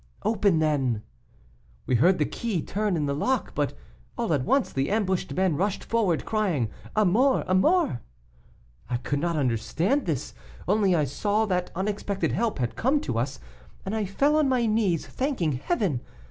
[0.23, 1.03] 'Open, then.'
[1.85, 3.75] We heard the key turn in the lock but
[4.17, 7.45] all at once the ambushed men rushed forward, crying, 'a mort!
[7.47, 7.99] a mort!'
[8.89, 10.33] I could not understand this,
[10.67, 13.39] only I saw that unexpected help had come to us,
[13.85, 16.01] and I fell on my knees, thanking Heaven.